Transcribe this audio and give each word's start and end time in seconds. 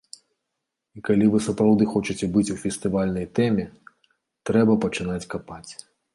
І 0.99 1.03
калі 1.09 1.27
вы 1.33 1.41
сапраўды 1.47 1.83
хочаце 1.97 2.25
быць 2.39 2.47
у 2.57 2.57
фестывальнай 2.63 3.29
тэме, 3.41 3.67
трэба 4.53 4.81
пачынаць 4.89 5.29
капаць. 5.37 5.63